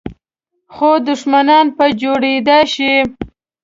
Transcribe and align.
خو 0.73 0.89
دښمنان 1.07 1.65
په 1.77 1.85
جوړېدای 2.01 2.63
شي. 2.73 2.93